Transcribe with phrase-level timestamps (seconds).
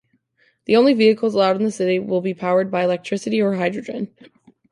[0.65, 4.09] The only vehicles allowed in the city will be powered by electricity or hydrogen.